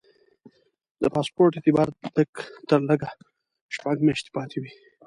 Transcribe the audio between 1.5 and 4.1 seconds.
اعتبار باید لږ تر لږه شپږ